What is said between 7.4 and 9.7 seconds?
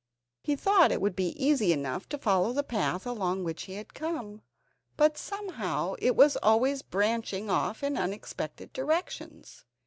off in unexpected directions.